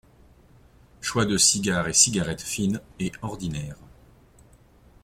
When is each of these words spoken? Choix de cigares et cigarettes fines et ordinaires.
Choix 0.99 1.27
de 1.27 1.37
cigares 1.37 1.87
et 1.87 1.93
cigarettes 1.93 2.41
fines 2.41 2.81
et 2.97 3.11
ordinaires. 3.21 3.77